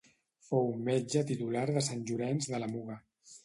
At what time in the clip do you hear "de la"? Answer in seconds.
2.55-2.75